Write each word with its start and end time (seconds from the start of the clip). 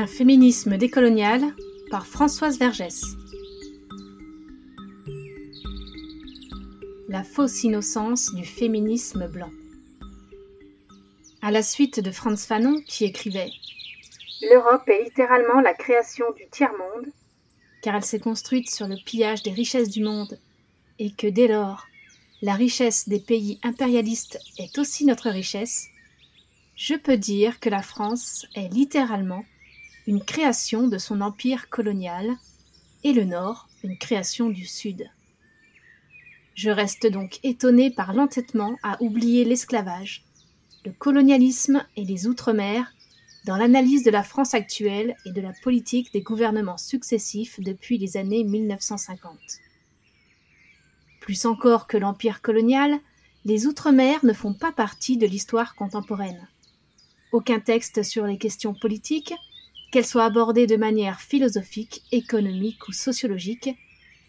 Un 0.00 0.06
féminisme 0.06 0.78
décolonial 0.78 1.42
par 1.90 2.06
Françoise 2.06 2.58
Vergès. 2.58 3.02
La 7.10 7.22
fausse 7.22 7.64
innocence 7.64 8.34
du 8.34 8.46
féminisme 8.46 9.28
blanc. 9.28 9.50
À 11.42 11.50
la 11.50 11.62
suite 11.62 12.00
de 12.00 12.10
Franz 12.10 12.46
Fanon 12.46 12.80
qui 12.86 13.04
écrivait 13.04 13.50
L'Europe 14.40 14.88
est 14.88 15.04
littéralement 15.04 15.60
la 15.60 15.74
création 15.74 16.24
du 16.34 16.48
tiers-monde, 16.50 17.12
car 17.82 17.94
elle 17.94 18.02
s'est 18.02 18.20
construite 18.20 18.70
sur 18.70 18.88
le 18.88 18.96
pillage 19.04 19.42
des 19.42 19.52
richesses 19.52 19.90
du 19.90 20.02
monde, 20.02 20.40
et 20.98 21.10
que 21.10 21.26
dès 21.26 21.48
lors, 21.48 21.84
la 22.40 22.54
richesse 22.54 23.06
des 23.06 23.20
pays 23.20 23.60
impérialistes 23.62 24.38
est 24.56 24.78
aussi 24.78 25.04
notre 25.04 25.28
richesse, 25.28 25.88
je 26.74 26.94
peux 26.94 27.18
dire 27.18 27.60
que 27.60 27.68
la 27.68 27.82
France 27.82 28.46
est 28.54 28.72
littéralement 28.72 29.44
une 30.06 30.22
création 30.22 30.88
de 30.88 30.98
son 30.98 31.20
empire 31.20 31.68
colonial 31.68 32.36
et 33.04 33.12
le 33.12 33.24
Nord 33.24 33.68
une 33.82 33.96
création 33.96 34.50
du 34.50 34.66
Sud. 34.66 35.08
Je 36.54 36.70
reste 36.70 37.06
donc 37.06 37.38
étonné 37.42 37.90
par 37.90 38.12
l'entêtement 38.12 38.76
à 38.82 39.02
oublier 39.02 39.44
l'esclavage, 39.44 40.24
le 40.84 40.92
colonialisme 40.92 41.84
et 41.96 42.04
les 42.04 42.26
outre-mer 42.26 42.92
dans 43.46 43.56
l'analyse 43.56 44.04
de 44.04 44.10
la 44.10 44.22
France 44.22 44.52
actuelle 44.52 45.16
et 45.24 45.32
de 45.32 45.40
la 45.40 45.52
politique 45.62 46.12
des 46.12 46.20
gouvernements 46.20 46.76
successifs 46.76 47.58
depuis 47.60 47.96
les 47.96 48.16
années 48.16 48.44
1950. 48.44 49.38
Plus 51.20 51.46
encore 51.46 51.86
que 51.86 51.96
l'empire 51.96 52.42
colonial, 52.42 52.98
les 53.44 53.66
Outre-mer 53.66 54.24
ne 54.24 54.34
font 54.34 54.52
pas 54.52 54.72
partie 54.72 55.16
de 55.16 55.26
l'histoire 55.26 55.74
contemporaine. 55.74 56.48
Aucun 57.32 57.60
texte 57.60 58.02
sur 58.02 58.26
les 58.26 58.36
questions 58.36 58.74
politiques, 58.74 59.32
qu'elles 59.90 60.06
soient 60.06 60.24
abordées 60.24 60.66
de 60.66 60.76
manière 60.76 61.20
philosophique, 61.20 62.02
économique 62.12 62.88
ou 62.88 62.92
sociologique, 62.92 63.70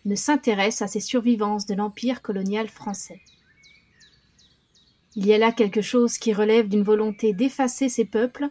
ne 0.06 0.16
s'intéresse 0.16 0.82
à 0.82 0.88
ces 0.88 1.00
survivances 1.00 1.66
de 1.66 1.76
l'empire 1.76 2.22
colonial 2.22 2.68
français. 2.68 3.22
Il 5.16 5.26
y 5.26 5.34
a 5.34 5.38
là 5.38 5.52
quelque 5.52 5.82
chose 5.82 6.18
qui 6.18 6.34
relève 6.34 6.70
d'une 6.70 6.84
volonté 6.84 7.34
d'effacer 7.34 7.90
ces 7.90 8.06
peuples 8.06 8.50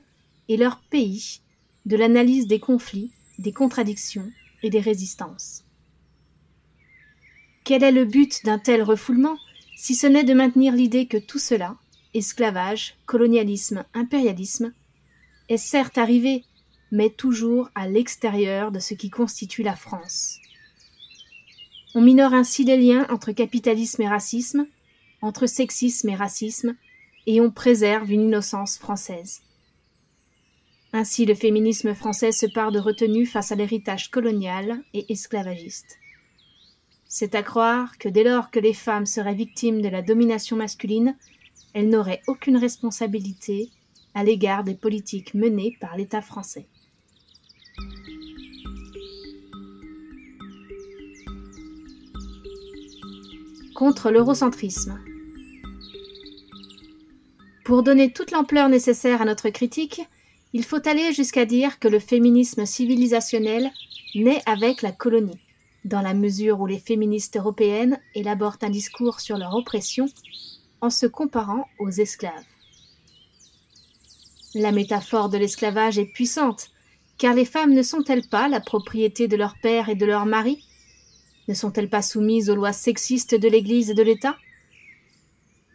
et 0.49 0.57
leur 0.57 0.81
pays 0.81 1.41
de 1.87 1.97
l'analyse 1.97 2.47
des 2.47 2.61
conflits, 2.61 3.11
des 3.39 3.53
contradictions 3.53 4.31
et 4.63 4.71
des 4.71 4.81
résistances. 4.81 5.65
Quel 7.65 7.83
est 7.83 7.93
le 7.93 8.05
but 8.05 8.45
d'un 8.45 8.59
tel 8.59 8.83
refoulement, 8.83 9.37
si 9.77 9.95
ce 9.95 10.07
n'est 10.07 10.25
de 10.25 10.35
maintenir 10.35 10.75
l'idée 10.75 11.07
que 11.07 11.17
tout 11.17 11.39
cela, 11.39 11.77
esclavage, 12.15 12.97
colonialisme, 13.07 13.85
impérialisme, 13.95 14.73
est 15.49 15.57
certes 15.57 15.99
arrivé, 15.99 16.45
mais 16.91 17.11
toujours 17.11 17.71
à 17.75 17.89
l'extérieur 17.89 18.73
de 18.73 18.79
ce 18.79 18.95
qui 18.95 19.11
constitue 19.11 19.63
la 19.63 19.77
France. 19.77 20.39
On 21.95 22.01
minore 22.01 22.35
ainsi 22.35 22.65
les 22.65 22.77
liens 22.77 23.07
entre 23.11 23.33
capitalisme 23.33 24.03
et 24.03 24.09
racisme, 24.09 24.67
entre 25.23 25.47
sexisme 25.47 26.09
et 26.09 26.15
racisme, 26.15 26.77
et 27.27 27.41
on 27.41 27.51
préserve 27.51 28.11
une 28.11 28.23
innocence 28.23 28.79
française. 28.79 29.43
Ainsi 30.93 31.25
le 31.25 31.35
féminisme 31.35 31.95
français 31.95 32.33
se 32.33 32.47
part 32.47 32.73
de 32.73 32.81
retenue 32.81 33.27
face 33.27 33.53
à 33.53 33.55
l'héritage 33.55 34.11
colonial 34.11 34.83
et 34.93 35.13
esclavagiste. 35.13 35.99
C'est 37.09 37.35
à 37.35 37.43
croire 37.43 37.99
que 37.99 38.09
dès 38.09 38.25
lors 38.25 38.51
que 38.51 38.61
les 38.61 38.75
femmes 38.75 39.07
seraient 39.07 39.35
victimes 39.35 39.83
de 39.83 39.89
la 39.89 40.03
domination 40.03 40.57
masculine, 40.57 41.17
elles 41.75 41.89
n'auraient 41.89 42.23
aucune 42.27 42.57
responsabilité 42.57 43.71
à 44.15 44.25
l'égard 44.25 44.65
des 44.65 44.75
politiques 44.75 45.35
menées 45.35 45.77
par 45.81 45.97
l'État 45.97 46.23
français. 46.23 46.67
Contre 53.75 54.11
l'eurocentrisme. 54.11 55.01
Pour 57.65 57.83
donner 57.83 58.13
toute 58.13 58.31
l'ampleur 58.31 58.69
nécessaire 58.69 59.23
à 59.23 59.25
notre 59.25 59.49
critique, 59.51 60.03
il 60.53 60.65
faut 60.65 60.87
aller 60.89 61.13
jusqu'à 61.13 61.45
dire 61.45 61.79
que 61.79 61.89
le 61.89 61.99
féminisme 61.99 62.67
civilisationnel 62.67 63.71
naît 64.15 64.43
avec 64.47 64.83
la 64.83 64.93
colonie 64.93 65.41
dans 65.85 66.03
la 66.03 66.15
mesure 66.15 66.61
où 66.61 66.67
les 66.67 66.79
féministes 66.79 67.37
européennes 67.37 67.99
élaborent 68.15 68.59
un 68.63 68.71
discours 68.71 69.21
sur 69.21 69.39
leur 69.39 69.55
oppression 69.55 70.07
en 70.81 70.91
se 70.91 71.07
comparant 71.07 71.67
aux 71.79 71.91
esclaves. 71.91 72.33
La 74.55 74.73
métaphore 74.73 75.29
de 75.29 75.39
l'esclavage 75.39 75.99
est 75.99 76.13
puissante, 76.13 76.71
car 77.21 77.35
les 77.35 77.45
femmes 77.45 77.75
ne 77.75 77.83
sont-elles 77.83 78.27
pas 78.27 78.49
la 78.49 78.61
propriété 78.61 79.29
de 79.29 79.37
leur 79.37 79.55
père 79.61 79.91
et 79.91 79.95
de 79.95 80.07
leur 80.07 80.25
mari? 80.25 80.65
Ne 81.49 81.55
sont-elles 81.55 81.91
pas 81.91 82.01
soumises 82.01 82.49
aux 82.49 82.55
lois 82.55 82.73
sexistes 82.73 83.35
de 83.35 83.47
l'Église 83.47 83.91
et 83.91 83.95
de 83.95 84.03
l'État? 84.03 84.39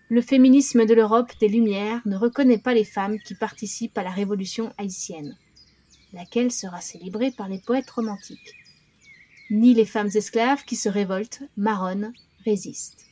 Le 0.09 0.23
féminisme 0.23 0.87
de 0.87 0.95
l'Europe 0.95 1.31
des 1.39 1.47
Lumières 1.47 2.01
ne 2.05 2.17
reconnaît 2.17 2.57
pas 2.57 2.73
les 2.73 2.83
femmes 2.83 3.19
qui 3.19 3.35
participent 3.35 3.95
à 3.95 4.01
la 4.01 4.09
révolution 4.09 4.73
haïtienne, 4.79 5.37
laquelle 6.13 6.51
sera 6.51 6.81
célébrée 6.81 7.29
par 7.29 7.47
les 7.47 7.59
poètes 7.59 7.91
romantiques? 7.91 8.55
Ni 9.51 9.75
les 9.75 9.85
femmes 9.85 10.09
esclaves 10.15 10.65
qui 10.65 10.75
se 10.75 10.89
révoltent, 10.89 11.43
marronnent, 11.57 12.11
résistent. 12.43 13.05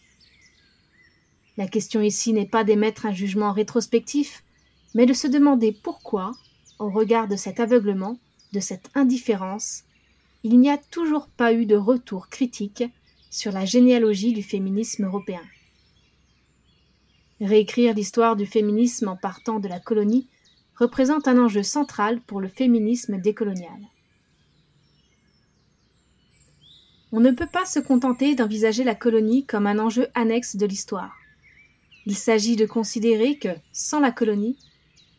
La 1.56 1.68
question 1.68 2.02
ici 2.02 2.34
n'est 2.34 2.48
pas 2.48 2.64
d'émettre 2.64 3.06
un 3.06 3.14
jugement 3.14 3.52
rétrospectif, 3.52 4.44
mais 4.96 5.06
de 5.06 5.14
se 5.14 5.28
demander 5.28 5.72
pourquoi, 5.72 6.32
au 6.84 6.90
regard 6.90 7.30
de 7.30 7.38
cet 7.38 7.62
aveuglement, 7.62 8.20
de 8.52 8.60
cette 8.60 8.90
indifférence, 8.94 9.84
il 10.44 10.60
n'y 10.60 10.70
a 10.70 10.78
toujours 10.78 11.28
pas 11.28 11.54
eu 11.54 11.66
de 11.66 11.78
retour 11.78 12.28
critique 12.28 12.84
sur 13.30 13.54
la 13.54 13.64
généalogie 13.64 14.34
du 14.34 14.44
féminisme 14.44 15.06
européen. 15.06 15.42
Réécrire 17.40 17.96
l'histoire 17.96 18.36
du 18.36 18.46
féminisme 18.46 19.08
en 19.08 19.16
partant 19.16 19.60
de 19.62 19.70
la 19.70 19.80
colonie 19.80 20.28
représente 20.76 21.30
un 21.30 21.42
enjeu 21.42 21.64
central 21.64 22.20
pour 22.20 22.42
le 22.42 22.50
féminisme 22.50 23.18
décolonial. 23.18 23.80
On 27.14 27.22
ne 27.22 27.32
peut 27.32 27.48
pas 27.48 27.66
se 27.66 27.80
contenter 27.80 28.36
d'envisager 28.36 28.84
la 28.84 28.96
colonie 28.96 29.46
comme 29.46 29.68
un 29.68 29.80
enjeu 29.80 30.08
annexe 30.16 30.58
de 30.58 30.66
l'histoire. 30.66 31.16
Il 32.06 32.18
s'agit 32.18 32.58
de 32.58 32.66
considérer 32.66 33.38
que, 33.38 33.56
sans 33.72 34.02
la 34.02 34.12
colonie, 34.12 34.58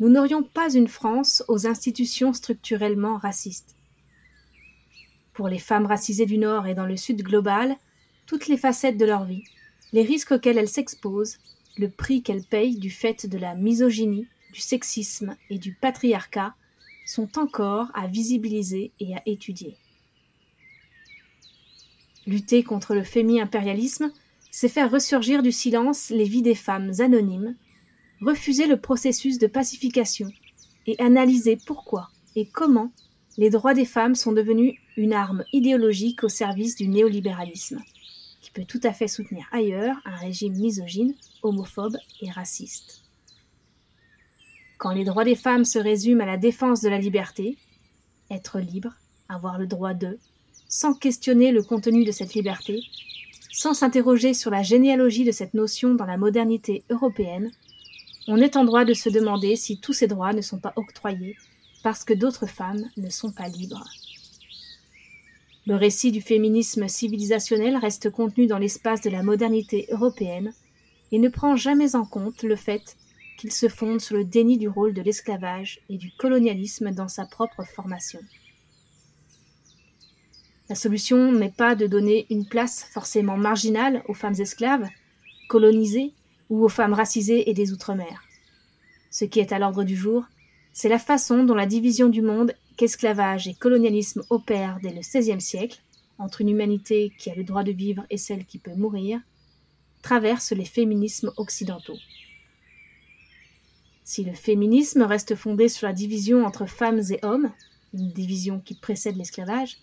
nous 0.01 0.09
n'aurions 0.09 0.43
pas 0.43 0.73
une 0.73 0.89
France 0.89 1.43
aux 1.49 1.67
institutions 1.67 2.33
structurellement 2.33 3.17
racistes. 3.17 3.77
Pour 5.33 5.49
les 5.49 5.59
femmes 5.59 5.87
racisées 5.87 6.27
du 6.27 6.39
Nord 6.39 6.67
et 6.67 6.75
dans 6.75 6.87
le 6.87 6.97
Sud 6.97 7.23
global, 7.23 7.77
toutes 8.27 8.49
les 8.49 8.57
facettes 8.57 8.97
de 8.97 9.05
leur 9.05 9.25
vie, 9.25 9.45
les 9.93 10.03
risques 10.03 10.33
auxquels 10.33 10.59
elles 10.59 10.69
s'exposent, 10.69 11.39
le 11.77 11.89
prix 11.89 12.23
qu'elles 12.23 12.45
payent 12.45 12.79
du 12.79 12.91
fait 12.91 13.27
de 13.27 13.39
la 13.39 13.55
misogynie, 13.55 14.27
du 14.53 14.61
sexisme 14.61 15.37
et 15.51 15.59
du 15.59 15.75
patriarcat 15.75 16.55
sont 17.07 17.39
encore 17.39 17.91
à 17.95 18.07
visibiliser 18.07 18.93
et 19.01 19.15
à 19.17 19.23
étudier. 19.27 19.77
Lutter 22.27 22.63
contre 22.63 22.95
le 22.95 23.03
fémi-impérialisme, 23.03 24.11
c'est 24.51 24.69
faire 24.69 24.91
ressurgir 24.91 25.43
du 25.43 25.53
silence 25.53 26.11
les 26.11 26.25
vies 26.25 26.43
des 26.43 26.55
femmes 26.55 26.93
anonymes, 27.01 27.57
refuser 28.25 28.67
le 28.67 28.81
processus 28.81 29.39
de 29.39 29.47
pacification 29.47 30.31
et 30.87 31.01
analyser 31.01 31.59
pourquoi 31.67 32.11
et 32.37 32.47
comment 32.47 32.91
les 33.37 33.51
droits 33.51 33.75
des 33.75 33.85
femmes 33.85 34.15
sont 34.15 34.33
devenus 34.33 34.75
une 34.97 35.13
arme 35.13 35.45
idéologique 35.53 36.25
au 36.25 36.29
service 36.29 36.77
du 36.77 36.89
néolibéralisme, 36.89 37.81
qui 38.41 38.51
peut 38.51 38.65
tout 38.65 38.81
à 38.85 38.93
fait 38.93 39.09
soutenir 39.09 39.45
ailleurs 39.53 39.97
un 40.05 40.17
régime 40.17 40.55
misogyne, 40.55 41.15
homophobe 41.43 41.97
et 42.21 42.31
raciste. 42.31 43.03
Quand 44.79 44.93
les 44.93 45.05
droits 45.05 45.25
des 45.25 45.35
femmes 45.35 45.65
se 45.65 45.79
résument 45.79 46.23
à 46.23 46.27
la 46.27 46.37
défense 46.37 46.81
de 46.81 46.89
la 46.89 46.99
liberté, 46.99 47.57
être 48.31 48.61
libre, 48.61 48.95
avoir 49.29 49.59
le 49.59 49.67
droit 49.67 49.95
de, 49.95 50.19
sans 50.69 50.95
questionner 50.95 51.53
le 51.53 51.63
contenu 51.63 52.05
de 52.05 52.13
cette 52.13 52.35
liberté, 52.35 52.81
sans 53.53 53.75
s'interroger 53.75 54.35
sur 54.35 54.51
la 54.51 54.63
généalogie 54.63 55.25
de 55.25 55.33
cette 55.33 55.55
notion 55.55 55.95
dans 55.95 56.07
la 56.07 56.17
modernité 56.17 56.85
européenne, 56.91 57.51
on 58.27 58.41
est 58.41 58.57
en 58.57 58.65
droit 58.65 58.85
de 58.85 58.95
se 58.95 59.09
demander 59.09 59.57
si 59.57 59.79
tous 59.79 59.93
ces 59.93 60.07
droits 60.07 60.33
ne 60.33 60.41
sont 60.41 60.59
pas 60.59 60.73
octroyés 60.77 61.37
parce 61.83 62.05
que 62.05 62.15
d'autres 62.15 62.47
femmes 62.47 62.89
ne 62.97 63.11
sont 63.11 63.33
pas 63.33 63.49
libres. 63.49 63.85
Le 65.67 65.77
récit 65.77 66.13
du 66.13 66.21
féminisme 66.21 66.89
civilisationnel 66.89 67.77
reste 67.77 68.11
contenu 68.11 68.47
dans 68.47 68.59
l'espace 68.59 69.01
de 69.01 69.11
la 69.11 69.23
modernité 69.23 69.87
européenne 69.91 70.53
et 71.13 71.19
ne 71.19 71.29
prend 71.29 71.57
jamais 71.57 71.95
en 71.97 72.05
compte 72.05 72.43
le 72.43 72.57
fait 72.57 72.97
qu'il 73.39 73.53
se 73.53 73.69
fonde 73.69 74.01
sur 74.01 74.17
le 74.17 74.25
déni 74.25 74.59
du 74.59 74.69
rôle 74.69 74.95
de 74.95 75.03
l'esclavage 75.03 75.81
et 75.89 75.97
du 75.97 76.11
colonialisme 76.19 76.91
dans 76.93 77.09
sa 77.09 77.27
propre 77.27 77.65
formation. 77.65 78.21
La 80.69 80.75
solution 80.75 81.33
n'est 81.33 81.51
pas 81.51 81.75
de 81.75 81.87
donner 81.87 82.27
une 82.31 82.47
place 82.47 82.85
forcément 82.85 83.37
marginale 83.37 84.03
aux 84.09 84.15
femmes 84.15 84.41
esclaves, 84.41 84.89
colonisées 85.49 86.15
ou 86.51 86.65
aux 86.65 86.69
femmes 86.69 86.93
racisées 86.93 87.49
et 87.49 87.55
des 87.55 87.73
Outre-mer. 87.73 88.25
Ce 89.11 89.25
qui 89.25 89.41
est 89.41 89.53
à 89.53 89.59
l'ordre 89.59 89.85
du 89.85 89.97
jour, 89.97 90.25
c'est 90.73 90.89
la 90.89 90.99
façon 90.99 91.45
dont 91.45 91.55
la 91.55 91.67
division 91.67 92.09
du 92.09 92.21
monde 92.21 92.53
qu'esclavage 92.77 93.47
et 93.47 93.55
colonialisme 93.55 94.23
opèrent 94.31 94.79
dès 94.83 94.93
le 94.93 95.01
XVIe 95.01 95.41
siècle, 95.41 95.81
entre 96.19 96.41
une 96.41 96.51
humanité 96.51 97.13
qui 97.19 97.31
a 97.31 97.35
le 97.35 97.45
droit 97.45 97.63
de 97.63 97.73
vivre 97.73 98.05
et 98.11 98.19
celle 98.19 98.45
qui 98.45 98.59
peut 98.59 98.75
mourir, 98.75 99.21
traversent 100.03 100.53
les 100.53 100.65
féminismes 100.65 101.33
occidentaux. 101.37 101.97
Si 104.05 104.23
le 104.23 104.35
féminisme 104.35 105.03
reste 105.03 105.35
fondé 105.35 105.69
sur 105.69 105.87
la 105.87 105.95
division 105.95 106.45
entre 106.45 106.67
femmes 106.67 107.01
et 107.11 107.19
hommes, 107.23 107.51
une 107.95 108.11
division 108.11 108.61
qui 108.61 108.75
précède 108.75 109.17
l'esclavage, 109.17 109.79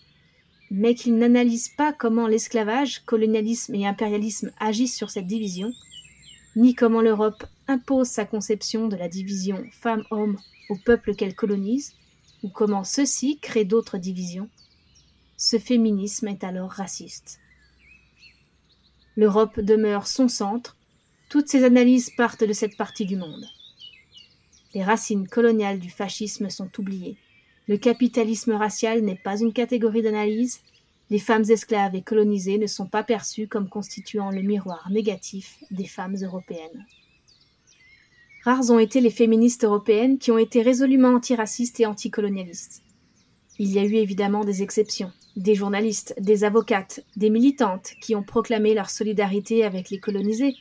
mais 0.70 0.94
qu'il 0.94 1.16
n'analyse 1.16 1.68
pas 1.70 1.92
comment 1.92 2.26
l'esclavage, 2.26 3.02
colonialisme 3.04 3.74
et 3.74 3.86
impérialisme 3.86 4.52
agissent 4.60 4.96
sur 4.96 5.10
cette 5.10 5.26
division, 5.26 5.72
ni 6.56 6.74
comment 6.74 7.00
l'Europe 7.00 7.44
impose 7.68 8.08
sa 8.08 8.24
conception 8.24 8.88
de 8.88 8.96
la 8.96 9.08
division 9.08 9.64
femmes-hommes 9.70 10.38
au 10.68 10.76
peuple 10.76 11.14
qu'elle 11.14 11.34
colonise, 11.34 11.94
ou 12.42 12.48
comment 12.48 12.84
ceux-ci 12.84 13.38
créent 13.38 13.64
d'autres 13.64 13.98
divisions, 13.98 14.48
ce 15.36 15.58
féminisme 15.58 16.28
est 16.28 16.44
alors 16.44 16.70
raciste. 16.70 17.40
L'Europe 19.16 19.60
demeure 19.60 20.06
son 20.06 20.28
centre, 20.28 20.76
toutes 21.28 21.48
ses 21.48 21.64
analyses 21.64 22.10
partent 22.16 22.44
de 22.44 22.52
cette 22.52 22.76
partie 22.76 23.06
du 23.06 23.16
monde. 23.16 23.44
Les 24.74 24.82
racines 24.82 25.28
coloniales 25.28 25.78
du 25.78 25.90
fascisme 25.90 26.48
sont 26.48 26.70
oubliées. 26.78 27.16
Le 27.68 27.76
capitalisme 27.76 28.52
racial 28.52 29.02
n'est 29.02 29.20
pas 29.22 29.38
une 29.38 29.52
catégorie 29.52 30.02
d'analyse. 30.02 30.60
Les 31.12 31.18
femmes 31.18 31.44
esclaves 31.50 31.94
et 31.94 32.00
colonisées 32.00 32.56
ne 32.56 32.66
sont 32.66 32.86
pas 32.86 33.02
perçues 33.02 33.46
comme 33.46 33.68
constituant 33.68 34.30
le 34.30 34.40
miroir 34.40 34.88
négatif 34.90 35.58
des 35.70 35.84
femmes 35.84 36.16
européennes. 36.16 36.86
Rares 38.44 38.70
ont 38.70 38.78
été 38.78 39.02
les 39.02 39.10
féministes 39.10 39.64
européennes 39.64 40.16
qui 40.16 40.30
ont 40.30 40.38
été 40.38 40.62
résolument 40.62 41.10
antiracistes 41.10 41.80
et 41.80 41.84
anticolonialistes. 41.84 42.82
Il 43.58 43.70
y 43.70 43.78
a 43.78 43.84
eu 43.84 43.96
évidemment 43.96 44.42
des 44.42 44.62
exceptions, 44.62 45.12
des 45.36 45.54
journalistes, 45.54 46.14
des 46.18 46.44
avocates, 46.44 47.04
des 47.16 47.28
militantes 47.28 47.92
qui 48.00 48.16
ont 48.16 48.22
proclamé 48.22 48.72
leur 48.72 48.88
solidarité 48.88 49.66
avec 49.66 49.90
les 49.90 50.00
colonisés, 50.00 50.54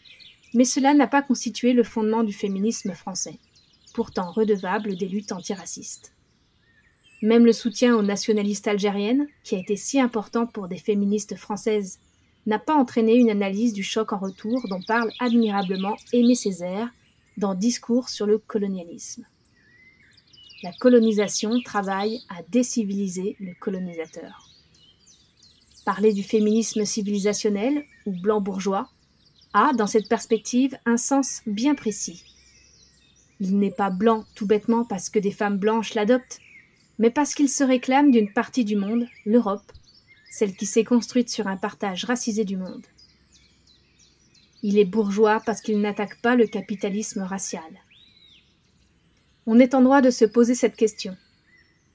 mais 0.53 0.65
cela 0.65 0.93
n'a 0.93 1.07
pas 1.07 1.21
constitué 1.21 1.71
le 1.71 1.85
fondement 1.85 2.25
du 2.25 2.33
féminisme 2.33 2.91
français 2.91 3.39
pourtant 3.93 4.31
redevable 4.31 4.97
des 4.97 5.07
luttes 5.07 5.31
antiracistes. 5.31 6.13
Même 7.21 7.45
le 7.45 7.53
soutien 7.53 7.95
aux 7.95 8.01
nationalistes 8.01 8.67
algériennes, 8.67 9.27
qui 9.43 9.55
a 9.55 9.59
été 9.59 9.75
si 9.75 9.99
important 9.99 10.47
pour 10.47 10.67
des 10.67 10.77
féministes 10.77 11.35
françaises, 11.35 11.99
n'a 12.47 12.57
pas 12.57 12.75
entraîné 12.75 13.15
une 13.15 13.29
analyse 13.29 13.73
du 13.73 13.83
choc 13.83 14.13
en 14.13 14.17
retour 14.17 14.67
dont 14.67 14.81
parle 14.81 15.11
admirablement 15.19 15.95
Aimé 16.13 16.33
Césaire 16.33 16.89
dans 17.37 17.53
Discours 17.53 18.09
sur 18.09 18.25
le 18.25 18.39
colonialisme. 18.39 19.25
La 20.63 20.71
colonisation 20.73 21.59
travaille 21.61 22.21
à 22.29 22.41
déciviliser 22.49 23.35
le 23.39 23.53
colonisateur. 23.59 24.47
Parler 25.85 26.13
du 26.13 26.23
féminisme 26.23 26.85
civilisationnel 26.85 27.83
ou 28.05 28.11
blanc 28.11 28.41
bourgeois 28.41 28.89
a, 29.53 29.73
dans 29.73 29.87
cette 29.87 30.07
perspective, 30.07 30.77
un 30.85 30.97
sens 30.97 31.41
bien 31.47 31.75
précis. 31.75 32.23
Il 33.39 33.57
n'est 33.57 33.71
pas 33.71 33.89
blanc 33.89 34.23
tout 34.35 34.45
bêtement 34.45 34.85
parce 34.85 35.09
que 35.09 35.17
des 35.17 35.31
femmes 35.31 35.57
blanches 35.57 35.95
l'adoptent, 35.95 36.39
mais 36.99 37.09
parce 37.09 37.33
qu'il 37.33 37.49
se 37.49 37.63
réclame 37.63 38.11
d'une 38.11 38.31
partie 38.31 38.65
du 38.65 38.75
monde, 38.75 39.05
l'Europe, 39.25 39.71
celle 40.29 40.55
qui 40.55 40.65
s'est 40.65 40.83
construite 40.83 41.29
sur 41.29 41.47
un 41.47 41.57
partage 41.57 42.05
racisé 42.05 42.45
du 42.45 42.57
monde. 42.57 42.85
Il 44.63 44.77
est 44.77 44.85
bourgeois 44.85 45.41
parce 45.45 45.61
qu'il 45.61 45.81
n'attaque 45.81 46.21
pas 46.21 46.35
le 46.35 46.47
capitalisme 46.47 47.21
racial. 47.21 47.63
On 49.47 49.59
est 49.59 49.73
en 49.73 49.81
droit 49.81 50.01
de 50.01 50.11
se 50.11 50.25
poser 50.25 50.53
cette 50.53 50.75
question. 50.75 51.17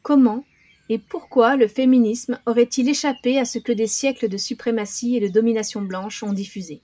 Comment 0.03 0.45
et 0.89 0.99
pourquoi 0.99 1.57
le 1.57 1.67
féminisme 1.67 2.39
aurait-il 2.47 2.89
échappé 2.89 3.39
à 3.39 3.45
ce 3.45 3.59
que 3.59 3.73
des 3.73 3.89
siècles 3.89 4.29
de 4.29 4.37
suprématie 4.37 5.17
et 5.17 5.21
de 5.21 5.29
domination 5.29 5.83
blanche 5.83 6.23
ont 6.23 6.33
diffusé? 6.33 6.81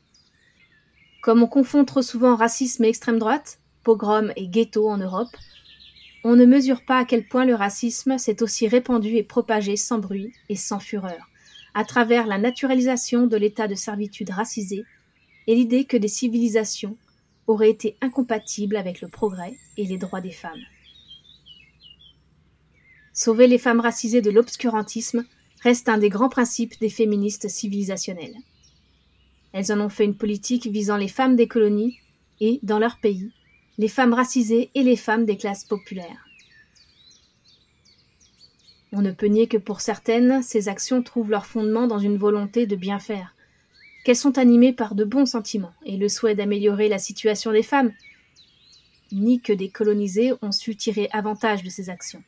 Comme 1.23 1.43
on 1.43 1.47
confond 1.47 1.85
trop 1.85 2.03
souvent 2.03 2.35
racisme 2.35 2.83
et 2.83 2.89
extrême 2.89 3.21
droite, 3.21 3.61
pogroms 3.85 4.33
et 4.35 4.49
ghettos 4.49 4.89
en 4.89 4.99
Europe, 4.99 5.37
on 6.25 6.37
ne 6.37 6.45
mesure 6.45 6.85
pas 6.85 6.99
à 6.99 7.05
quel 7.05 7.27
point 7.27 7.45
le 7.45 7.55
racisme 7.55 8.17
s'est 8.19 8.43
aussi 8.43 8.69
répandu 8.69 9.17
et 9.17 9.23
propagé 9.23 9.77
sans 9.77 9.99
bruit 9.99 10.33
et 10.49 10.57
sans 10.57 10.79
fureur, 10.79 11.29
à 11.75 11.85
travers 11.85 12.27
la 12.27 12.39
naturalisation 12.39 13.27
de 13.27 13.37
l'état 13.37 13.67
de 13.67 13.75
servitude 13.75 14.31
racisé 14.31 14.85
et 15.47 15.55
l'idée 15.55 15.85
que 15.85 15.97
des 15.97 16.09
civilisations 16.09 16.97
auraient 17.49 17.71
été 17.71 17.97
incompatibles 18.01 18.77
avec 18.77 19.01
le 19.01 19.09
progrès 19.09 19.57
et 19.77 19.85
les 19.85 19.99
droits 19.99 20.21
des 20.21 20.31
femmes. 20.31 20.63
Sauver 23.13 23.47
les 23.47 23.59
femmes 23.59 23.81
racisées 23.81 24.23
de 24.23 24.31
l'obscurantisme 24.31 25.25
reste 25.63 25.89
un 25.89 25.99
des 25.99 26.09
grands 26.09 26.29
principes 26.29 26.79
des 26.81 26.89
féministes 26.89 27.49
civilisationnelles. 27.49 28.37
Elles 29.53 29.73
en 29.73 29.81
ont 29.81 29.89
fait 29.89 30.05
une 30.05 30.17
politique 30.17 30.67
visant 30.67 30.97
les 30.97 31.09
femmes 31.09 31.37
des 31.37 31.47
colonies 31.49 31.99
et, 32.41 32.59
dans 32.63 32.79
leur 32.79 32.99
pays, 33.01 33.33
les 33.79 33.89
femmes 33.89 34.15
racisées 34.15 34.71
et 34.75 34.83
les 34.83 34.97
femmes 34.97 35.25
des 35.25 35.37
classes 35.37 35.65
populaires. 35.65 36.27
On 38.93 39.01
ne 39.01 39.13
peut 39.13 39.27
nier 39.27 39.47
que 39.47 39.57
pour 39.57 39.81
certaines, 39.81 40.43
ces 40.43 40.69
actions 40.69 41.03
trouvent 41.03 41.31
leur 41.31 41.47
fondement 41.47 41.87
dans 41.87 41.99
une 41.99 42.19
volonté 42.19 42.67
de 42.67 42.77
bien 42.77 42.99
faire, 42.99 43.35
qu'elles 44.05 44.17
sont 44.17 44.37
animées 44.37 44.75
par 44.75 44.95
de 44.95 45.05
bons 45.05 45.25
sentiments 45.25 45.73
et 45.87 45.97
le 45.97 46.09
souhait 46.09 46.35
d'améliorer 46.35 46.89
la 46.89 46.99
situation 46.99 47.53
des 47.53 47.63
femmes, 47.63 47.93
ni 49.11 49.41
que 49.41 49.53
des 49.53 49.71
colonisés 49.71 50.33
ont 50.43 50.53
su 50.53 50.77
tirer 50.77 51.09
avantage 51.13 51.63
de 51.63 51.71
ces 51.71 51.89
actions. 51.89 52.23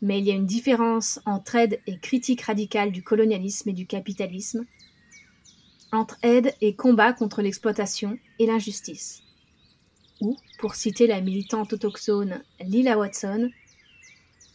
Mais 0.00 0.18
il 0.18 0.24
y 0.24 0.30
a 0.30 0.34
une 0.34 0.46
différence 0.46 1.20
entre 1.26 1.56
aide 1.56 1.80
et 1.86 1.98
critique 1.98 2.42
radicale 2.42 2.90
du 2.90 3.02
colonialisme 3.02 3.68
et 3.68 3.74
du 3.74 3.86
capitalisme, 3.86 4.64
entre 5.92 6.18
aide 6.22 6.54
et 6.60 6.74
combat 6.74 7.12
contre 7.12 7.42
l'exploitation 7.42 8.18
et 8.38 8.46
l'injustice 8.46 9.23
ou, 10.20 10.36
pour 10.58 10.74
citer 10.74 11.06
la 11.06 11.20
militante 11.20 11.72
autochtone 11.72 12.42
Lila 12.60 12.98
Watson, 12.98 13.50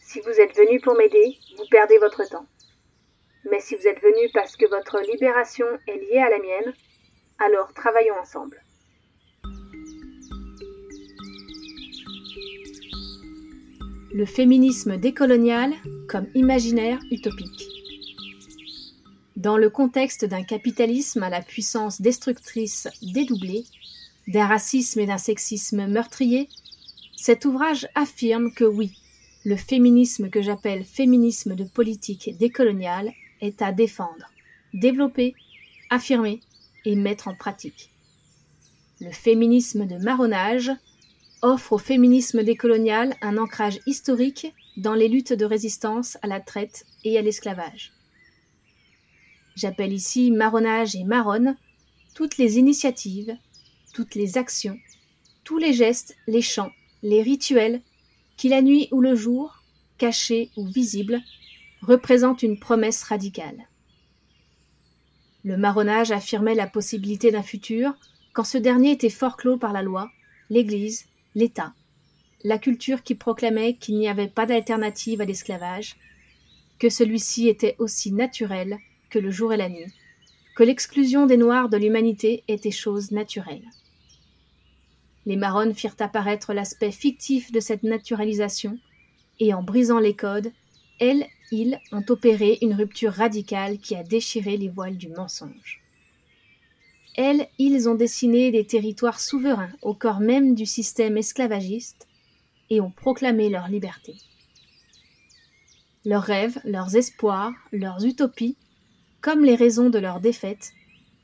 Si 0.00 0.20
vous 0.20 0.40
êtes 0.40 0.56
venu 0.56 0.80
pour 0.80 0.94
m'aider, 0.96 1.38
vous 1.56 1.66
perdez 1.70 1.98
votre 1.98 2.28
temps. 2.28 2.46
Mais 3.50 3.60
si 3.60 3.74
vous 3.74 3.86
êtes 3.86 4.00
venu 4.02 4.28
parce 4.34 4.56
que 4.56 4.66
votre 4.66 5.00
libération 5.12 5.66
est 5.86 5.96
liée 5.96 6.18
à 6.18 6.30
la 6.30 6.38
mienne, 6.38 6.74
alors 7.38 7.72
travaillons 7.74 8.18
ensemble. 8.20 8.62
Le 14.12 14.26
féminisme 14.26 14.96
décolonial 14.96 15.72
comme 16.08 16.26
imaginaire 16.34 16.98
utopique. 17.10 17.68
Dans 19.36 19.56
le 19.56 19.70
contexte 19.70 20.26
d'un 20.26 20.42
capitalisme 20.42 21.22
à 21.22 21.30
la 21.30 21.40
puissance 21.40 22.02
destructrice 22.02 22.88
dédoublée, 23.00 23.64
d'un 24.28 24.46
racisme 24.46 25.00
et 25.00 25.06
d'un 25.06 25.18
sexisme 25.18 25.86
meurtrier, 25.86 26.48
cet 27.16 27.44
ouvrage 27.44 27.88
affirme 27.94 28.52
que 28.52 28.64
oui, 28.64 28.92
le 29.44 29.56
féminisme 29.56 30.30
que 30.30 30.42
j'appelle 30.42 30.84
féminisme 30.84 31.54
de 31.54 31.64
politique 31.64 32.36
décoloniale 32.38 33.12
est 33.40 33.62
à 33.62 33.72
défendre, 33.72 34.30
développer, 34.74 35.34
affirmer 35.88 36.40
et 36.84 36.94
mettre 36.94 37.28
en 37.28 37.34
pratique. 37.34 37.90
Le 39.00 39.10
féminisme 39.10 39.86
de 39.86 39.96
marronnage 39.96 40.70
offre 41.42 41.72
au 41.72 41.78
féminisme 41.78 42.42
décolonial 42.42 43.14
un 43.22 43.38
ancrage 43.38 43.80
historique 43.86 44.52
dans 44.76 44.94
les 44.94 45.08
luttes 45.08 45.32
de 45.32 45.44
résistance 45.44 46.18
à 46.22 46.26
la 46.26 46.40
traite 46.40 46.84
et 47.04 47.18
à 47.18 47.22
l'esclavage. 47.22 47.92
J'appelle 49.56 49.92
ici 49.92 50.30
marronnage 50.30 50.94
et 50.96 51.04
marronne 51.04 51.56
toutes 52.14 52.38
les 52.38 52.58
initiatives 52.58 53.36
toutes 53.92 54.14
les 54.14 54.38
actions, 54.38 54.78
tous 55.44 55.58
les 55.58 55.72
gestes, 55.72 56.16
les 56.26 56.42
chants, 56.42 56.72
les 57.02 57.22
rituels, 57.22 57.82
qui 58.36 58.48
la 58.48 58.62
nuit 58.62 58.88
ou 58.90 59.00
le 59.00 59.14
jour, 59.14 59.62
cachés 59.98 60.50
ou 60.56 60.66
visibles, 60.66 61.20
représentent 61.82 62.42
une 62.42 62.58
promesse 62.58 63.02
radicale. 63.02 63.68
Le 65.44 65.56
marronnage 65.56 66.12
affirmait 66.12 66.54
la 66.54 66.66
possibilité 66.66 67.30
d'un 67.30 67.42
futur 67.42 67.94
quand 68.32 68.44
ce 68.44 68.58
dernier 68.58 68.92
était 68.92 69.08
fort 69.08 69.36
clos 69.36 69.56
par 69.56 69.72
la 69.72 69.82
loi, 69.82 70.10
l'Église, 70.50 71.06
l'État, 71.34 71.72
la 72.44 72.58
culture 72.58 73.02
qui 73.02 73.14
proclamait 73.14 73.74
qu'il 73.74 73.98
n'y 73.98 74.08
avait 74.08 74.28
pas 74.28 74.46
d'alternative 74.46 75.20
à 75.20 75.24
l'esclavage, 75.24 75.96
que 76.78 76.88
celui-ci 76.88 77.48
était 77.48 77.76
aussi 77.78 78.12
naturel 78.12 78.78
que 79.10 79.18
le 79.18 79.30
jour 79.30 79.52
et 79.52 79.56
la 79.56 79.68
nuit, 79.68 79.92
que 80.56 80.62
l'exclusion 80.62 81.26
des 81.26 81.36
Noirs 81.36 81.68
de 81.68 81.76
l'humanité 81.76 82.44
était 82.48 82.70
chose 82.70 83.10
naturelle. 83.10 83.64
Les 85.26 85.36
marronnes 85.36 85.74
firent 85.74 85.96
apparaître 85.98 86.52
l'aspect 86.54 86.92
fictif 86.92 87.52
de 87.52 87.60
cette 87.60 87.82
naturalisation, 87.82 88.78
et 89.38 89.54
en 89.54 89.62
brisant 89.62 89.98
les 89.98 90.14
codes, 90.14 90.52
elles, 90.98 91.26
ils 91.50 91.78
ont 91.92 92.04
opéré 92.08 92.58
une 92.62 92.74
rupture 92.74 93.12
radicale 93.12 93.78
qui 93.78 93.96
a 93.96 94.02
déchiré 94.02 94.56
les 94.56 94.68
voiles 94.68 94.98
du 94.98 95.08
mensonge. 95.08 95.80
Elles, 97.16 97.48
ils 97.58 97.88
ont 97.88 97.94
dessiné 97.94 98.50
des 98.50 98.66
territoires 98.66 99.20
souverains 99.20 99.72
au 99.82 99.94
corps 99.94 100.20
même 100.20 100.54
du 100.54 100.66
système 100.66 101.16
esclavagiste 101.16 102.06
et 102.70 102.80
ont 102.80 102.90
proclamé 102.90 103.48
leur 103.48 103.68
liberté. 103.68 104.14
Leurs 106.04 106.22
rêves, 106.22 106.60
leurs 106.64 106.96
espoirs, 106.96 107.52
leurs 107.72 108.04
utopies, 108.04 108.56
comme 109.20 109.44
les 109.44 109.54
raisons 109.54 109.90
de 109.90 109.98
leur 109.98 110.20
défaite, 110.20 110.72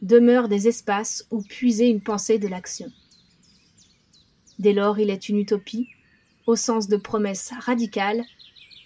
demeurent 0.02 0.48
des 0.48 0.68
espaces 0.68 1.26
où 1.30 1.42
puiser 1.42 1.88
une 1.88 2.02
pensée 2.02 2.38
de 2.38 2.48
l'action. 2.48 2.90
Dès 4.58 4.72
lors, 4.72 4.98
il 4.98 5.10
est 5.10 5.28
une 5.28 5.38
utopie, 5.38 5.88
au 6.46 6.56
sens 6.56 6.88
de 6.88 6.96
promesse 6.96 7.52
radicale, 7.60 8.24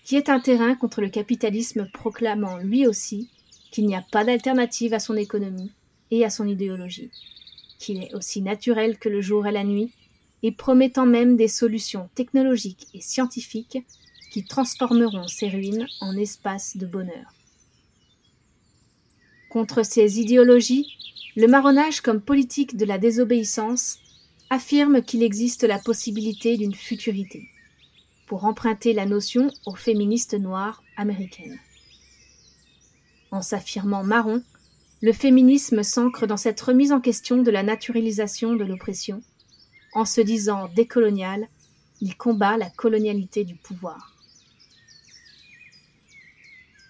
qui 0.05 0.17
est 0.17 0.29
un 0.29 0.41
terrain 0.41 0.75
contre 0.75 1.01
le 1.01 1.09
capitalisme 1.09 1.89
proclamant 1.93 2.59
lui 2.59 2.87
aussi 2.87 3.29
qu'il 3.71 3.87
n'y 3.87 3.95
a 3.95 4.05
pas 4.11 4.25
d'alternative 4.25 4.95
à 4.95 4.99
son 4.99 5.17
économie 5.17 5.71
et 6.11 6.25
à 6.25 6.31
son 6.31 6.49
idéologie, 6.49 7.11
qu'il 7.79 8.03
est 8.03 8.15
aussi 8.15 8.43
naturel 8.43 8.99
que 8.99 9.09
le 9.09 9.21
jour 9.21 9.47
et 9.47 9.53
la 9.53 9.65
nuit, 9.65 9.93
et 10.43 10.53
promettant 10.53 11.07
même 11.07 11.37
des 11.37 11.49
solutions 11.49 12.09
technologiques 12.15 12.89
et 12.95 13.01
scientifiques 13.01 13.79
qui 14.33 14.45
transformeront 14.45 15.29
ces 15.29 15.49
ruines 15.49 15.87
en 16.01 16.17
espaces 16.17 16.77
de 16.77 16.87
bonheur. 16.87 17.35
Contre 19.51 19.85
ces 19.85 20.21
idéologies, 20.21 20.97
le 21.37 21.47
marronnage 21.47 22.01
comme 22.01 22.21
politique 22.21 22.77
de 22.77 22.85
la 22.85 22.99
désobéissance 22.99 23.99
affirme 24.51 25.03
qu'il 25.03 25.23
existe 25.23 25.63
la 25.63 25.79
possibilité 25.79 26.57
d'une 26.57 26.75
futurité, 26.75 27.49
pour 28.27 28.45
emprunter 28.45 28.93
la 28.93 29.07
notion 29.07 29.51
aux 29.65 29.77
féministes 29.77 30.35
noires 30.35 30.83
américaines. 30.97 31.59
En 33.31 33.43
s'affirmant 33.43 34.03
marron, 34.03 34.43
le 35.03 35.13
féminisme 35.13 35.83
s'ancre 35.83 36.27
dans 36.27 36.37
cette 36.37 36.61
remise 36.61 36.93
en 36.93 37.01
question 37.01 37.43
de 37.43 37.51
la 37.51 37.63
naturalisation 37.63 38.55
de 38.55 38.65
l'oppression. 38.65 39.23
En 39.95 40.05
se 40.05 40.21
disant 40.21 40.69
décolonial, 40.75 41.49
il 42.01 42.17
combat 42.17 42.57
la 42.57 42.71
colonialité 42.71 43.45
du 43.45 43.55
pouvoir. 43.55 44.17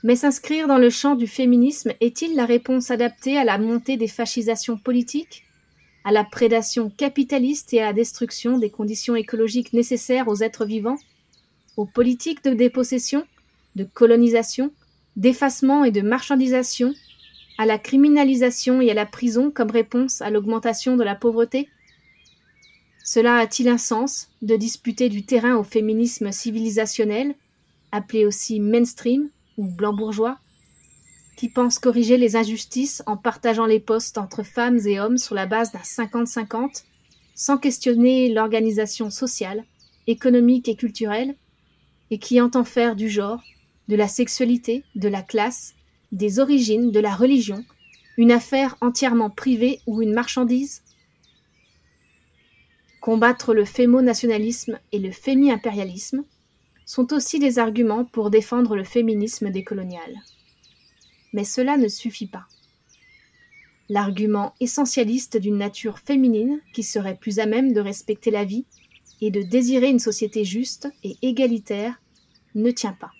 Mais 0.02 0.16
s'inscrire 0.16 0.66
dans 0.66 0.78
le 0.78 0.88
champ 0.88 1.14
du 1.14 1.26
féminisme 1.26 1.92
est-il 2.00 2.34
la 2.34 2.46
réponse 2.46 2.90
adaptée 2.90 3.36
à 3.36 3.44
la 3.44 3.58
montée 3.58 3.98
des 3.98 4.08
fascisations 4.08 4.78
politiques, 4.78 5.44
à 6.04 6.12
la 6.12 6.24
prédation 6.24 6.90
capitaliste 6.90 7.74
et 7.74 7.80
à 7.80 7.86
la 7.86 7.92
destruction 7.92 8.58
des 8.58 8.70
conditions 8.70 9.16
écologiques 9.16 9.72
nécessaires 9.72 10.28
aux 10.28 10.42
êtres 10.42 10.64
vivants, 10.64 10.98
aux 11.76 11.86
politiques 11.86 12.44
de 12.44 12.54
dépossession, 12.54 13.26
de 13.76 13.84
colonisation, 13.84 14.72
d'effacement 15.16 15.84
et 15.84 15.90
de 15.90 16.00
marchandisation, 16.00 16.94
à 17.58 17.66
la 17.66 17.78
criminalisation 17.78 18.80
et 18.80 18.90
à 18.90 18.94
la 18.94 19.06
prison 19.06 19.50
comme 19.50 19.70
réponse 19.70 20.22
à 20.22 20.30
l'augmentation 20.30 20.96
de 20.96 21.04
la 21.04 21.14
pauvreté? 21.14 21.68
Cela 23.04 23.36
a-t-il 23.36 23.68
un 23.68 23.78
sens 23.78 24.28
de 24.40 24.56
disputer 24.56 25.08
du 25.08 25.24
terrain 25.24 25.56
au 25.56 25.64
féminisme 25.64 26.32
civilisationnel, 26.32 27.34
appelé 27.92 28.24
aussi 28.24 28.60
mainstream, 28.60 29.28
ou 29.58 29.66
blancs 29.66 29.96
bourgeois, 29.96 30.38
qui 31.40 31.48
pensent 31.48 31.78
corriger 31.78 32.18
les 32.18 32.36
injustices 32.36 33.02
en 33.06 33.16
partageant 33.16 33.64
les 33.64 33.80
postes 33.80 34.18
entre 34.18 34.42
femmes 34.42 34.78
et 34.84 35.00
hommes 35.00 35.16
sur 35.16 35.34
la 35.34 35.46
base 35.46 35.72
d'un 35.72 35.78
50-50, 35.78 36.84
sans 37.34 37.56
questionner 37.56 38.30
l'organisation 38.30 39.08
sociale, 39.08 39.64
économique 40.06 40.68
et 40.68 40.76
culturelle, 40.76 41.34
et 42.10 42.18
qui 42.18 42.42
entend 42.42 42.64
faire 42.64 42.94
du 42.94 43.08
genre, 43.08 43.42
de 43.88 43.96
la 43.96 44.06
sexualité, 44.06 44.84
de 44.96 45.08
la 45.08 45.22
classe, 45.22 45.72
des 46.12 46.40
origines, 46.40 46.90
de 46.90 47.00
la 47.00 47.14
religion, 47.14 47.64
une 48.18 48.32
affaire 48.32 48.76
entièrement 48.82 49.30
privée 49.30 49.80
ou 49.86 50.02
une 50.02 50.12
marchandise 50.12 50.82
Combattre 53.00 53.54
le 53.54 53.64
fémo-nationalisme 53.64 54.78
et 54.92 54.98
le 54.98 55.10
fémi-impérialisme, 55.10 56.22
sont 56.84 57.14
aussi 57.14 57.38
des 57.38 57.58
arguments 57.58 58.04
pour 58.04 58.28
défendre 58.28 58.76
le 58.76 58.84
féminisme 58.84 59.48
décolonial. 59.48 60.20
Mais 61.32 61.44
cela 61.44 61.76
ne 61.76 61.88
suffit 61.88 62.26
pas. 62.26 62.46
L'argument 63.88 64.54
essentialiste 64.60 65.36
d'une 65.36 65.58
nature 65.58 65.98
féminine 65.98 66.60
qui 66.72 66.82
serait 66.82 67.16
plus 67.16 67.40
à 67.40 67.46
même 67.46 67.72
de 67.72 67.80
respecter 67.80 68.30
la 68.30 68.44
vie 68.44 68.64
et 69.20 69.30
de 69.30 69.42
désirer 69.42 69.90
une 69.90 69.98
société 69.98 70.44
juste 70.44 70.88
et 71.02 71.16
égalitaire 71.22 72.00
ne 72.54 72.70
tient 72.70 72.92
pas. 72.92 73.10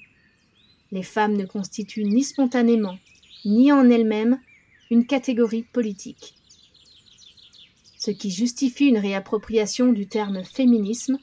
Les 0.93 1.03
femmes 1.03 1.37
ne 1.37 1.45
constituent 1.45 2.05
ni 2.05 2.23
spontanément, 2.23 2.99
ni 3.45 3.73
en 3.73 3.89
elles-mêmes, 3.91 4.41
une 4.91 5.07
catégorie 5.07 5.63
politique. 5.63 6.35
Ce 7.97 8.11
qui 8.11 8.31
justifie 8.31 8.87
une 8.87 8.99
réappropriation 8.99 9.93
du 9.93 10.07
terme 10.07 10.43
féminisme, 10.43 11.19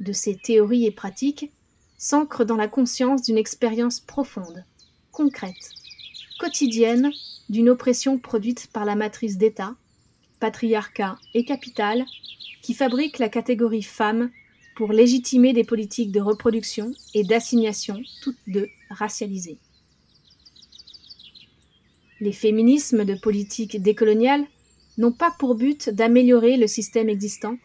de 0.00 0.12
ses 0.12 0.36
théories 0.36 0.86
et 0.86 0.90
pratiques, 0.90 1.50
s'ancre 1.98 2.44
dans 2.44 2.56
la 2.56 2.68
conscience 2.68 3.22
d'une 3.22 3.38
expérience 3.38 4.00
profonde, 4.00 4.64
concrète, 5.12 5.70
quotidienne 6.38 7.10
d'une 7.48 7.68
oppression 7.68 8.18
produite 8.18 8.68
par 8.72 8.84
la 8.84 8.96
matrice 8.96 9.38
d'État, 9.38 9.74
patriarcat 10.40 11.18
et 11.34 11.44
capital, 11.44 12.04
qui 12.62 12.74
fabrique 12.74 13.18
la 13.18 13.28
catégorie 13.28 13.82
femme 13.82 14.30
pour 14.76 14.92
légitimer 14.92 15.52
des 15.52 15.64
politiques 15.64 16.12
de 16.12 16.20
reproduction 16.20 16.92
et 17.14 17.24
d'assignation, 17.24 18.00
toutes 18.22 18.38
deux 18.46 18.68
racialisées. 18.90 19.58
Les 22.20 22.32
féminismes 22.32 23.04
de 23.04 23.14
politique 23.14 23.80
décoloniale 23.80 24.44
n'ont 24.98 25.12
pas 25.12 25.30
pour 25.38 25.54
but 25.54 25.90
d'améliorer 25.90 26.56
le 26.56 26.66
système 26.66 27.08
existant, 27.08 27.56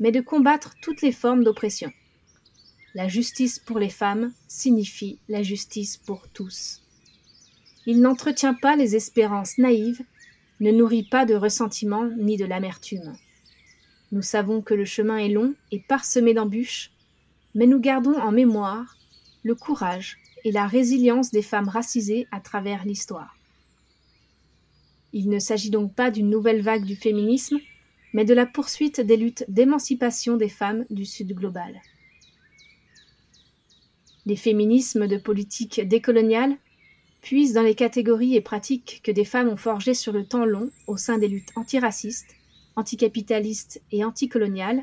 mais 0.00 0.12
de 0.12 0.20
combattre 0.20 0.74
toutes 0.80 1.02
les 1.02 1.12
formes 1.12 1.44
d'oppression. 1.44 1.92
La 2.94 3.08
justice 3.08 3.58
pour 3.58 3.78
les 3.78 3.88
femmes 3.88 4.32
signifie 4.46 5.18
la 5.28 5.42
justice 5.42 5.96
pour 5.96 6.28
tous. 6.28 6.80
Il 7.88 8.02
n'entretient 8.02 8.52
pas 8.52 8.76
les 8.76 8.96
espérances 8.96 9.56
naïves, 9.56 10.02
ne 10.60 10.70
nourrit 10.70 11.08
pas 11.08 11.24
de 11.24 11.34
ressentiment 11.34 12.04
ni 12.18 12.36
de 12.36 12.44
l'amertume. 12.44 13.16
Nous 14.12 14.20
savons 14.20 14.60
que 14.60 14.74
le 14.74 14.84
chemin 14.84 15.16
est 15.16 15.30
long 15.30 15.54
et 15.72 15.80
parsemé 15.80 16.34
d'embûches, 16.34 16.90
mais 17.54 17.66
nous 17.66 17.80
gardons 17.80 18.18
en 18.20 18.30
mémoire 18.30 18.98
le 19.42 19.54
courage 19.54 20.18
et 20.44 20.52
la 20.52 20.66
résilience 20.66 21.30
des 21.30 21.40
femmes 21.40 21.70
racisées 21.70 22.26
à 22.30 22.40
travers 22.40 22.84
l'histoire. 22.84 23.38
Il 25.14 25.30
ne 25.30 25.38
s'agit 25.38 25.70
donc 25.70 25.94
pas 25.94 26.10
d'une 26.10 26.28
nouvelle 26.28 26.60
vague 26.60 26.84
du 26.84 26.94
féminisme, 26.94 27.56
mais 28.12 28.26
de 28.26 28.34
la 28.34 28.44
poursuite 28.44 29.00
des 29.00 29.16
luttes 29.16 29.46
d'émancipation 29.48 30.36
des 30.36 30.50
femmes 30.50 30.84
du 30.90 31.06
Sud 31.06 31.32
global. 31.32 31.80
Les 34.26 34.36
féminismes 34.36 35.06
de 35.06 35.16
politique 35.16 35.80
décoloniale 35.88 36.58
puisent 37.20 37.52
dans 37.52 37.62
les 37.62 37.74
catégories 37.74 38.36
et 38.36 38.40
pratiques 38.40 39.00
que 39.04 39.10
des 39.10 39.24
femmes 39.24 39.48
ont 39.48 39.56
forgées 39.56 39.94
sur 39.94 40.12
le 40.12 40.24
temps 40.24 40.44
long 40.44 40.70
au 40.86 40.96
sein 40.96 41.18
des 41.18 41.28
luttes 41.28 41.52
antiracistes, 41.56 42.34
anticapitalistes 42.76 43.82
et 43.92 44.04
anticoloniales, 44.04 44.82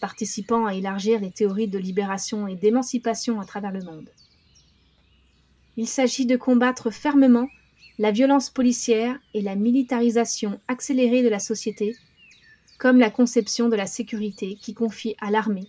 participant 0.00 0.66
à 0.66 0.74
élargir 0.74 1.20
les 1.20 1.30
théories 1.30 1.68
de 1.68 1.78
libération 1.78 2.46
et 2.46 2.56
d'émancipation 2.56 3.40
à 3.40 3.44
travers 3.44 3.72
le 3.72 3.84
monde. 3.84 4.08
Il 5.76 5.86
s'agit 5.86 6.26
de 6.26 6.36
combattre 6.36 6.90
fermement 6.90 7.48
la 7.98 8.10
violence 8.10 8.48
policière 8.48 9.18
et 9.34 9.42
la 9.42 9.56
militarisation 9.56 10.58
accélérée 10.68 11.22
de 11.22 11.28
la 11.28 11.38
société, 11.38 11.96
comme 12.78 12.98
la 12.98 13.10
conception 13.10 13.68
de 13.68 13.76
la 13.76 13.86
sécurité 13.86 14.56
qui 14.60 14.72
confie 14.72 15.14
à 15.20 15.30
l'armée, 15.30 15.68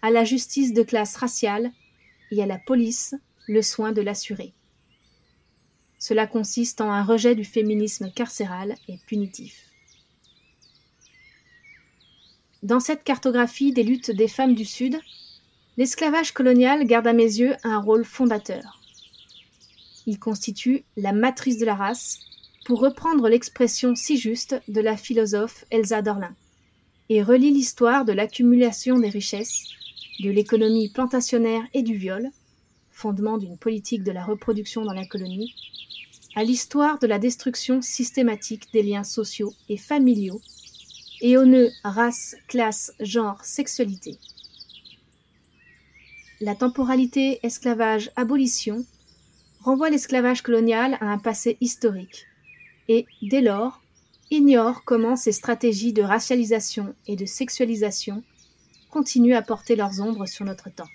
à 0.00 0.10
la 0.10 0.24
justice 0.24 0.72
de 0.72 0.84
classe 0.84 1.16
raciale 1.16 1.72
et 2.30 2.40
à 2.42 2.46
la 2.46 2.58
police 2.58 3.16
le 3.48 3.60
soin 3.60 3.90
de 3.90 4.00
l'assurer. 4.00 4.52
Cela 6.06 6.26
consiste 6.26 6.82
en 6.82 6.90
un 6.90 7.02
rejet 7.02 7.34
du 7.34 7.46
féminisme 7.46 8.12
carcéral 8.14 8.74
et 8.88 8.98
punitif. 9.06 9.70
Dans 12.62 12.78
cette 12.78 13.04
cartographie 13.04 13.72
des 13.72 13.84
luttes 13.84 14.10
des 14.10 14.28
femmes 14.28 14.54
du 14.54 14.66
Sud, 14.66 15.00
l'esclavage 15.78 16.32
colonial 16.32 16.84
garde 16.86 17.06
à 17.06 17.14
mes 17.14 17.38
yeux 17.38 17.54
un 17.64 17.78
rôle 17.78 18.04
fondateur. 18.04 18.82
Il 20.04 20.18
constitue 20.18 20.84
la 20.98 21.14
matrice 21.14 21.56
de 21.56 21.64
la 21.64 21.74
race, 21.74 22.20
pour 22.66 22.80
reprendre 22.80 23.26
l'expression 23.30 23.94
si 23.94 24.18
juste 24.18 24.60
de 24.68 24.82
la 24.82 24.98
philosophe 24.98 25.64
Elsa 25.70 26.02
Dorlin, 26.02 26.36
et 27.08 27.22
relie 27.22 27.50
l'histoire 27.50 28.04
de 28.04 28.12
l'accumulation 28.12 28.98
des 28.98 29.08
richesses 29.08 29.70
de 30.20 30.28
l'économie 30.28 30.90
plantationnaire 30.90 31.62
et 31.72 31.82
du 31.82 31.96
viol, 31.96 32.28
fondement 32.90 33.38
d'une 33.38 33.56
politique 33.56 34.02
de 34.02 34.12
la 34.12 34.22
reproduction 34.22 34.84
dans 34.84 34.92
la 34.92 35.06
colonie, 35.06 35.54
à 36.36 36.44
l'histoire 36.44 36.98
de 36.98 37.06
la 37.06 37.18
destruction 37.18 37.80
systématique 37.82 38.72
des 38.72 38.82
liens 38.82 39.04
sociaux 39.04 39.52
et 39.68 39.76
familiaux, 39.76 40.40
et 41.20 41.36
aux 41.36 41.44
nœuds 41.44 41.70
race, 41.84 42.36
classe, 42.48 42.92
genre, 43.00 43.44
sexualité. 43.44 44.18
La 46.40 46.54
temporalité 46.54 47.38
esclavage-abolition 47.42 48.84
renvoie 49.60 49.90
l'esclavage 49.90 50.42
colonial 50.42 50.98
à 51.00 51.06
un 51.06 51.18
passé 51.18 51.56
historique, 51.60 52.26
et, 52.88 53.06
dès 53.22 53.40
lors, 53.40 53.80
ignore 54.30 54.84
comment 54.84 55.16
ces 55.16 55.32
stratégies 55.32 55.92
de 55.92 56.02
racialisation 56.02 56.94
et 57.06 57.16
de 57.16 57.24
sexualisation 57.24 58.22
continuent 58.90 59.36
à 59.36 59.42
porter 59.42 59.76
leurs 59.76 60.00
ombres 60.00 60.26
sur 60.26 60.44
notre 60.44 60.70
temps. 60.70 60.90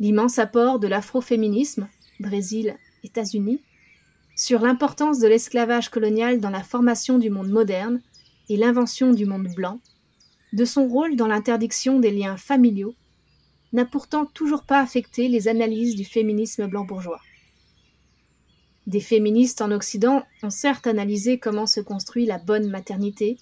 l'immense 0.00 0.38
apport 0.40 0.80
de 0.80 0.88
l'afroféminisme, 0.88 1.88
Brésil, 2.18 2.76
États-Unis, 3.02 3.60
sur 4.36 4.60
l'importance 4.60 5.18
de 5.18 5.28
l'esclavage 5.28 5.88
colonial 5.90 6.40
dans 6.40 6.50
la 6.50 6.62
formation 6.62 7.18
du 7.18 7.30
monde 7.30 7.50
moderne 7.50 8.00
et 8.48 8.56
l'invention 8.56 9.12
du 9.12 9.26
monde 9.26 9.48
blanc, 9.54 9.80
de 10.52 10.64
son 10.64 10.86
rôle 10.86 11.16
dans 11.16 11.26
l'interdiction 11.26 11.98
des 11.98 12.10
liens 12.10 12.36
familiaux, 12.36 12.94
n'a 13.72 13.84
pourtant 13.84 14.26
toujours 14.26 14.64
pas 14.64 14.80
affecté 14.80 15.28
les 15.28 15.48
analyses 15.48 15.96
du 15.96 16.04
féminisme 16.04 16.66
blanc 16.66 16.84
bourgeois. 16.84 17.20
Des 18.86 19.00
féministes 19.00 19.62
en 19.62 19.70
Occident 19.70 20.24
ont 20.42 20.50
certes 20.50 20.86
analysé 20.86 21.38
comment 21.38 21.66
se 21.66 21.80
construit 21.80 22.26
la 22.26 22.38
bonne 22.38 22.68
maternité, 22.68 23.38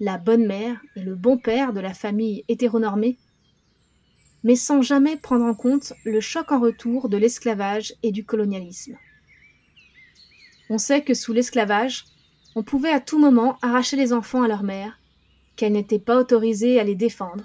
la 0.00 0.16
bonne 0.16 0.46
mère 0.46 0.80
et 0.94 1.00
le 1.00 1.14
bon 1.14 1.38
père 1.38 1.72
de 1.72 1.80
la 1.80 1.92
famille 1.92 2.44
hétéronormée, 2.48 3.18
mais 4.46 4.54
sans 4.54 4.80
jamais 4.80 5.16
prendre 5.16 5.44
en 5.44 5.54
compte 5.54 5.92
le 6.04 6.20
choc 6.20 6.52
en 6.52 6.60
retour 6.60 7.08
de 7.08 7.16
l'esclavage 7.16 7.94
et 8.04 8.12
du 8.12 8.24
colonialisme. 8.24 8.96
On 10.70 10.78
sait 10.78 11.02
que 11.02 11.14
sous 11.14 11.32
l'esclavage, 11.32 12.04
on 12.54 12.62
pouvait 12.62 12.92
à 12.92 13.00
tout 13.00 13.18
moment 13.18 13.58
arracher 13.60 13.96
les 13.96 14.12
enfants 14.12 14.44
à 14.44 14.48
leur 14.48 14.62
mère, 14.62 15.00
qu'elle 15.56 15.72
n'était 15.72 15.98
pas 15.98 16.16
autorisée 16.16 16.78
à 16.78 16.84
les 16.84 16.94
défendre, 16.94 17.44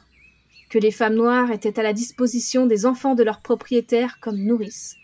que 0.69 0.77
les 0.77 0.91
femmes 0.91 1.15
noires 1.15 1.49
étaient 1.49 1.79
à 1.79 1.83
la 1.83 1.93
disposition 1.93 2.67
des 2.67 2.85
enfants 2.85 3.15
de 3.15 3.23
leurs 3.23 3.41
propriétaires 3.41 4.19
comme 4.19 4.37
nourrices, 4.37 4.95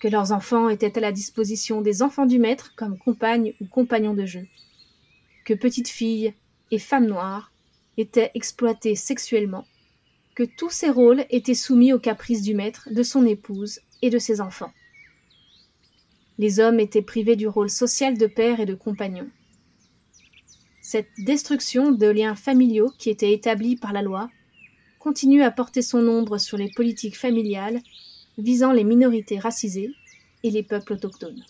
que 0.00 0.08
leurs 0.08 0.32
enfants 0.32 0.68
étaient 0.68 0.98
à 0.98 1.00
la 1.00 1.12
disposition 1.12 1.80
des 1.80 2.02
enfants 2.02 2.26
du 2.26 2.38
maître 2.38 2.74
comme 2.76 2.98
compagnes 2.98 3.54
ou 3.62 3.64
compagnons 3.64 4.12
de 4.12 4.26
jeu, 4.26 4.46
que 5.46 5.54
petites 5.54 5.88
filles 5.88 6.34
et 6.70 6.78
femmes 6.78 7.06
noires 7.06 7.52
étaient 7.96 8.32
exploitées 8.34 8.96
sexuellement, 8.96 9.64
que 10.34 10.42
tous 10.42 10.70
ces 10.70 10.90
rôles 10.90 11.24
étaient 11.30 11.54
soumis 11.54 11.92
aux 11.92 11.98
caprices 11.98 12.42
du 12.42 12.54
maître, 12.54 12.88
de 12.90 13.02
son 13.02 13.26
épouse 13.26 13.80
et 14.00 14.10
de 14.10 14.18
ses 14.18 14.40
enfants. 14.40 14.72
Les 16.38 16.60
hommes 16.60 16.80
étaient 16.80 17.02
privés 17.02 17.36
du 17.36 17.46
rôle 17.46 17.70
social 17.70 18.16
de 18.16 18.26
père 18.26 18.60
et 18.60 18.66
de 18.66 18.74
compagnon. 18.74 19.28
Cette 20.80 21.10
destruction 21.18 21.92
de 21.92 22.06
liens 22.06 22.34
familiaux 22.34 22.90
qui 22.98 23.10
était 23.10 23.32
établie 23.32 23.76
par 23.76 23.92
la 23.92 24.02
loi 24.02 24.30
continue 24.98 25.42
à 25.42 25.50
porter 25.50 25.82
son 25.82 26.06
ombre 26.08 26.38
sur 26.38 26.56
les 26.56 26.70
politiques 26.70 27.18
familiales 27.18 27.80
visant 28.38 28.72
les 28.72 28.84
minorités 28.84 29.38
racisées 29.38 29.90
et 30.42 30.50
les 30.50 30.62
peuples 30.62 30.94
autochtones. 30.94 31.44